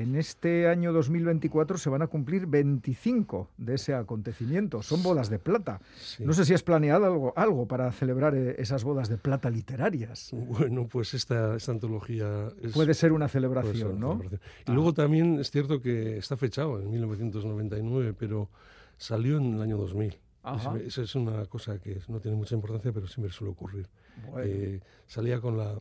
en 0.03 0.17
este 0.17 0.67
año 0.69 0.93
2024 0.93 1.79
se 1.79 1.89
van 1.89 2.03
a 2.03 2.09
cumplir 2.09 2.47
25 2.47 3.49
de 3.59 3.75
ese 3.75 3.95
acontecimiento. 3.95 4.83
Son 4.83 5.03
bodas 5.03 5.31
de 5.31 5.39
plata. 5.39 5.81
sí. 6.01 6.25
No 6.25 6.33
sé 6.33 6.45
si 6.45 6.53
has 6.53 6.63
planeado 6.63 7.05
algo, 7.07 7.33
algo 7.37 7.67
para 7.69 7.91
celebrar 7.93 8.35
eh, 8.35 8.57
esas 8.59 8.83
bodas 8.85 9.09
de 9.09 9.17
plata 9.19 9.51
literarias. 9.51 10.31
Bueno, 10.33 10.89
pues 10.89 11.15
esta, 11.15 11.55
esta 11.57 11.73
antología 11.73 12.49
es... 12.61 12.73
Puede 12.73 12.95
ser 12.95 13.13
una 13.13 13.27
ser 13.29 13.41
celebración, 13.43 13.93
una 13.93 14.01
¿no? 14.01 14.17
celebración. 14.19 14.41
Y 14.67 14.71
Ah. 14.71 14.75
luego 14.75 14.93
también 14.95 15.39
es 15.39 15.51
cierto 15.51 15.81
que 15.81 16.19
está 16.19 16.37
fechado 16.37 16.81
en 16.81 16.91
1999, 16.91 18.15
pero 18.19 18.49
salió 18.97 19.37
en 19.39 19.55
el 19.55 19.63
año 19.63 19.77
2000. 19.77 20.19
Ajá. 20.43 20.77
Es- 20.79 20.87
Eso 20.89 21.03
es 21.03 21.15
una 21.15 21.47
cosa 21.47 21.79
que 21.79 22.01
no 22.09 22.19
tiene 22.21 22.37
mucha 22.37 22.55
importancia, 22.55 22.93
pero 22.93 23.07
siempre 23.07 23.33
suele 23.33 23.53
ocurrir. 23.53 23.87
Bueno, 24.31 24.47
Eh, 24.49 24.81
salía 25.07 25.41
con 25.41 25.57
la 25.57 25.79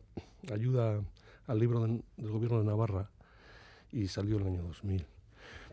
ayuda 0.52 1.00
al 1.46 1.58
libro 1.58 1.80
de- 1.86 2.00
del 2.16 2.30
gobierno 2.30 2.58
de 2.60 2.64
Navarra 2.64 3.10
y 3.94 4.08
salió 4.08 4.36
en 4.36 4.42
el 4.42 4.48
año 4.48 4.62
2000. 4.64 5.06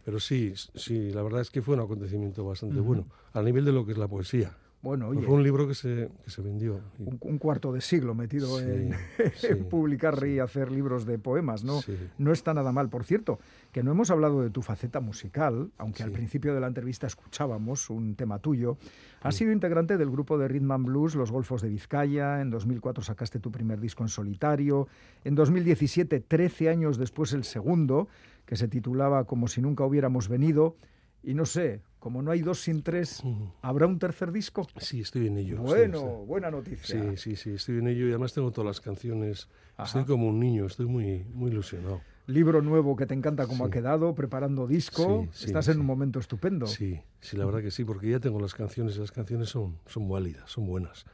Pero 0.06 0.20
sí, 0.20 0.54
sí, 0.56 1.12
la 1.12 1.22
verdad 1.24 1.42
es 1.42 1.50
que 1.50 1.62
fue 1.62 1.76
un 1.76 1.82
acontecimiento 1.82 2.46
bastante 2.46 2.80
bueno, 2.80 3.08
al 3.34 3.46
nivel 3.46 3.66
de 3.66 3.72
lo 3.72 3.86
que 3.86 3.92
es 3.92 3.98
la 3.98 4.08
poesía. 4.08 4.56
Bueno, 4.82 5.10
oye, 5.10 5.22
Fue 5.22 5.36
un 5.36 5.44
libro 5.44 5.68
que 5.68 5.76
se, 5.76 6.10
que 6.24 6.32
se 6.32 6.42
vendió. 6.42 6.82
un, 7.00 7.18
un 7.22 7.38
cuarto 7.38 7.72
de 7.72 7.82
siglo 7.82 8.16
metido 8.16 8.58
Sí, 8.60 8.66
en, 8.66 8.92
sí, 9.36 9.48
en 9.50 9.66
publicar 9.70 10.20
sí. 10.20 10.28
y 10.32 10.40
hacer 10.40 10.72
libros 10.72 11.06
de 11.06 11.20
poemas, 11.20 11.64
¿no? 11.64 11.82
No 12.18 12.32
está 12.32 12.54
nada 12.54 12.72
mal. 12.72 12.90
Por 12.90 13.04
cierto, 13.04 13.40
que 13.72 13.84
no 13.84 13.92
hemos 13.92 14.10
hablado 14.10 14.42
de 14.42 14.50
tu 14.50 14.62
faceta 14.64 15.00
musical, 15.00 15.72
aunque 15.78 16.02
al 16.04 16.12
principio 16.12 16.54
de 16.56 16.62
la 16.62 16.68
entrevista 16.68 17.06
escuchábamos 17.06 17.90
un 17.92 18.16
tema 18.16 18.40
tuyo. 18.40 18.78
Has 19.22 19.36
sido 19.36 19.52
integrante 19.52 19.98
del 19.98 20.10
grupo 20.10 20.38
de 20.40 20.48
Rhythm 20.48 20.72
and 20.72 20.86
Blues 20.88 21.14
Los 21.14 21.32
Golfos 21.32 21.62
de 21.62 21.70
Vizcaya. 21.70 22.42
En 22.42 22.50
2004 22.50 23.04
sacaste 23.04 23.40
tu 23.40 23.52
primer 23.52 23.80
disco 23.80 24.04
en 24.04 24.10
solitario. 24.10 24.88
En 25.24 25.36
2017, 25.36 26.22
13 26.22 26.70
años 26.70 26.98
después, 26.98 27.34
el 27.34 27.44
segundo, 27.44 28.08
que 28.48 28.56
se 28.56 28.68
titulaba 28.68 29.26
Como 29.26 29.48
si 29.48 29.62
nunca 29.62 29.86
hubiéramos 29.86 30.28
venido. 30.28 30.76
Y 31.22 31.36
no 31.36 31.46
sé, 31.46 31.82
como 32.02 32.24
no 32.24 32.32
hay 32.32 32.42
dos 32.42 32.60
sin 32.60 32.82
tres. 32.82 33.22
¿habrá 33.62 33.86
un 33.86 34.00
tercer 34.00 34.32
disco? 34.32 34.68
Sí, 34.78 35.02
estoy 35.02 35.28
en 35.28 35.38
ello. 35.38 35.62
Bueno, 35.62 36.00
sí. 36.00 36.26
buena 36.26 36.50
noticia. 36.50 37.00
Sí, 37.12 37.18
sí, 37.18 37.36
sí, 37.36 37.52
estoy 37.52 37.78
en 37.78 37.88
ello 37.88 38.08
y 38.08 38.10
además 38.10 38.34
tengo 38.34 38.52
todas 38.52 38.66
las 38.66 38.82
canciones. 38.82 39.48
Ajá. 39.78 39.84
Estoy 39.84 40.06
como 40.06 40.28
un 40.28 40.40
niño, 40.40 40.66
estoy 40.66 40.88
muy, 40.88 41.24
muy 41.32 41.52
ilusionado. 41.52 42.02
Libro 42.26 42.64
nuevo 42.64 42.96
que 42.96 43.06
te 43.06 43.14
encanta 43.14 43.46
cómo 43.46 43.66
Sí. 43.66 43.70
ha 43.70 43.72
quedado, 43.72 44.16
preparando 44.16 44.66
disco. 44.66 45.28
Sí, 45.32 45.46
Estás 45.46 45.68
en 45.68 45.80
un 45.80 45.86
momento 45.86 46.20
estupendo. 46.20 46.66
Sí, 46.66 47.00
sí, 47.20 47.38
la 47.38 47.46
verdad 47.46 47.62
que 47.62 47.70
sí, 47.70 47.86
porque 47.86 48.10
ya 48.10 48.20
tengo 48.20 48.40
las 48.40 48.56
canciones 48.56 48.96
y 48.96 49.00
las 49.00 49.12
canciones 49.12 49.50
son, 49.50 49.78
son 49.86 50.10
válidas, 50.10 50.50
son 50.50 50.66
buenas. 50.66 51.06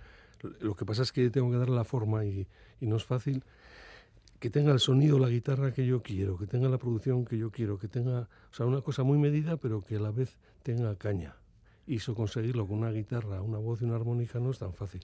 Lo 0.62 0.74
que 0.76 0.86
pasa 0.86 1.02
es 1.02 1.12
que 1.12 1.30
tengo 1.30 1.52
que 1.52 1.58
darle 1.58 1.76
la 1.76 1.84
forma 1.84 2.24
y, 2.24 2.48
y 2.80 2.88
no 2.88 2.96
es 2.96 3.04
fácil 3.04 3.44
que 4.40 4.50
tenga 4.50 4.72
el 4.72 4.80
sonido, 4.80 5.18
la 5.20 5.30
guitarra 5.30 5.74
que 5.74 5.86
yo 5.86 6.02
quiero, 6.02 6.38
que 6.38 6.46
tenga 6.46 6.70
la 6.70 6.78
producción 6.78 7.26
que 7.26 7.38
yo 7.38 7.52
quiero, 7.52 7.80
que 7.80 7.88
tenga, 7.88 8.22
o 8.22 8.54
sea, 8.54 8.66
una 8.66 8.82
cosa 8.82 9.04
muy 9.04 9.18
medida, 9.18 9.58
pero 9.58 9.82
que 9.82 9.96
a 9.96 10.00
la 10.00 10.12
vez 10.12 10.38
tenga 10.64 10.96
caña. 10.96 11.36
Y 11.88 11.96
eso 11.96 12.14
conseguirlo 12.14 12.68
con 12.68 12.80
una 12.80 12.92
guitarra, 12.92 13.42
una 13.42 13.58
voz 13.58 13.82
y 13.82 13.86
una 13.86 13.96
armónica 13.96 14.40
no 14.40 14.52
es 14.52 14.60
tan 14.60 14.74
fácil. 14.74 15.02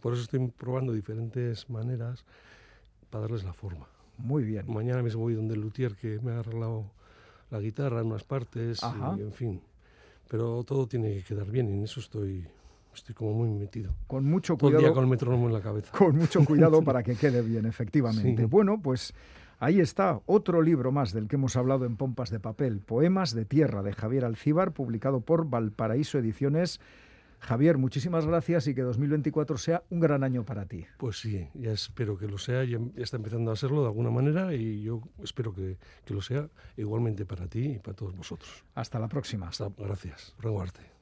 Por 0.00 0.12
eso 0.12 0.22
estoy 0.22 0.46
probando 0.48 0.92
diferentes 0.92 1.70
maneras 1.70 2.24
para 3.08 3.22
darles 3.22 3.44
la 3.44 3.54
forma. 3.54 3.86
Muy 4.18 4.44
bien. 4.44 4.70
Mañana 4.70 5.02
mismo 5.02 5.22
voy 5.22 5.34
donde 5.34 5.54
el 5.54 5.60
luthier 5.60 5.94
que 5.96 6.20
me 6.20 6.32
ha 6.32 6.40
arreglado 6.40 6.90
la 7.50 7.60
guitarra 7.60 8.00
en 8.00 8.08
unas 8.08 8.24
partes 8.24 8.80
y 9.16 9.22
en 9.22 9.32
fin. 9.32 9.62
Pero 10.28 10.62
todo 10.64 10.86
tiene 10.86 11.14
que 11.14 11.22
quedar 11.22 11.50
bien 11.50 11.70
y 11.70 11.72
en 11.72 11.84
eso 11.84 12.00
estoy, 12.00 12.46
estoy 12.98 13.14
como 13.14 13.32
muy 13.32 13.48
metido. 13.50 13.94
Con 14.06 14.24
mucho 14.24 14.56
Todo 14.56 14.70
el 14.70 14.74
día 14.74 14.78
cuidado. 14.80 14.94
con 14.94 15.04
el 15.04 15.10
metrónomo 15.10 15.46
en 15.46 15.52
la 15.52 15.60
cabeza. 15.60 15.96
con 15.96 16.16
mucho 16.16 16.44
cuidado 16.44 16.82
para 16.84 17.02
que 17.02 17.14
quede 17.14 17.42
bien, 17.42 17.66
efectivamente. 17.66 18.42
Sí. 18.42 18.48
Bueno, 18.48 18.80
pues 18.80 19.14
ahí 19.58 19.80
está 19.80 20.20
otro 20.26 20.62
libro 20.62 20.92
más 20.92 21.12
del 21.12 21.28
que 21.28 21.36
hemos 21.36 21.56
hablado 21.56 21.84
en 21.84 21.96
Pompas 21.96 22.30
de 22.30 22.40
Papel, 22.40 22.80
Poemas 22.80 23.34
de 23.34 23.44
Tierra, 23.44 23.82
de 23.82 23.92
Javier 23.92 24.24
Alcíbar, 24.24 24.72
publicado 24.72 25.20
por 25.20 25.48
Valparaíso 25.48 26.18
Ediciones. 26.18 26.80
Javier, 27.40 27.78
muchísimas 27.78 28.26
gracias 28.26 28.66
y 28.66 28.74
que 28.74 28.82
2024 28.82 29.58
sea 29.58 29.84
un 29.90 30.00
gran 30.00 30.24
año 30.24 30.44
para 30.44 30.66
ti. 30.66 30.86
Pues 30.96 31.20
sí, 31.20 31.48
ya 31.54 31.70
espero 31.70 32.18
que 32.18 32.26
lo 32.26 32.36
sea, 32.36 32.64
ya, 32.64 32.78
está 32.96 33.16
empezando 33.16 33.52
a 33.52 33.56
serlo 33.56 33.82
de 33.82 33.86
alguna 33.86 34.10
manera 34.10 34.52
y 34.54 34.82
yo 34.82 35.02
espero 35.22 35.54
que, 35.54 35.76
que 36.04 36.14
lo 36.14 36.20
sea 36.20 36.48
igualmente 36.76 37.24
para 37.24 37.46
ti 37.46 37.74
y 37.74 37.78
para 37.78 37.96
todos 37.96 38.16
vosotros. 38.16 38.64
Hasta 38.74 38.98
la 38.98 39.06
próxima. 39.06 39.48
Hasta, 39.48 39.70
gracias, 39.78 40.34
Rengo 40.40 40.60
Arte. 40.60 40.97